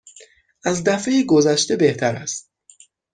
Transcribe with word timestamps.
از 0.65 0.83
دفعه 0.83 1.23
گذشته 1.23 1.75
بهتر 1.75 2.15
است. 2.15 2.51